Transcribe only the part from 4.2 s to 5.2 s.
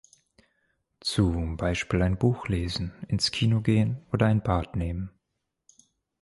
ein Bad nehmen.